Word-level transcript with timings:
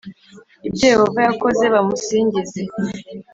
Ibyo 0.67 0.85
Yehova 0.93 1.19
yakoze 1.27 1.63
Bamusingize 1.73 2.61